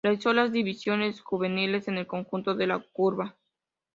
[0.03, 3.35] Realizó las divisiones juveniles en el conjunto de la curva.